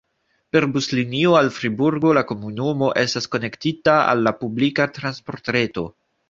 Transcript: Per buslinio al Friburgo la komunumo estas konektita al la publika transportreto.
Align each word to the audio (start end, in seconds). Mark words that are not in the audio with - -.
Per 0.55 0.63
buslinio 0.77 1.35
al 1.41 1.51
Friburgo 1.57 2.13
la 2.19 2.23
komunumo 2.31 2.89
estas 3.03 3.29
konektita 3.37 3.99
al 4.15 4.25
la 4.29 4.35
publika 4.41 4.89
transportreto. 4.97 5.87